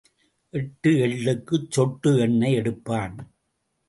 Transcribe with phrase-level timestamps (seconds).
[0.53, 3.15] எட்டு எள்ளுக்குச் சொட்டு எண்ணெய் எடுப்பான்.